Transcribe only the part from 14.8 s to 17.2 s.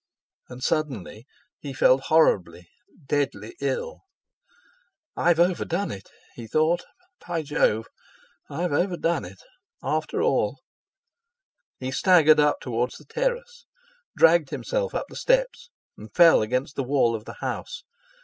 up the steps, and fell against the wall